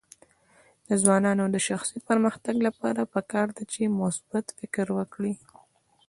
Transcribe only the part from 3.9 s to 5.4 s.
مثبت فکر وکړي.